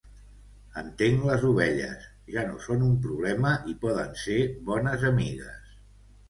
[0.81, 4.39] Entenc les ovelles; ja no són un problema i poden ser
[4.71, 5.71] bones amigues.